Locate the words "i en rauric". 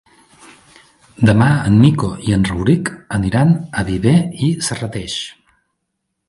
2.29-2.89